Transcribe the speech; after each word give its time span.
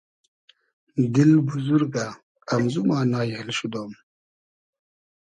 دیل 1.13 1.31
بوزورگۂ 1.47 2.07
امزو 2.53 2.81
ما 2.87 2.97
نایېل 3.11 3.49
شودۉم 3.57 3.91